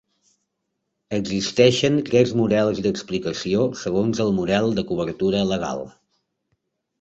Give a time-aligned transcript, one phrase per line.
[1.17, 5.85] Existeixen tres models d'explicació segons el model de cobertura legal.